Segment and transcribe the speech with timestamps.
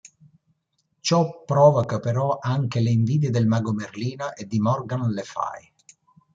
[0.99, 5.73] Ciò provoca però anche le invidie del mago Merlino e di Morgan le Fay.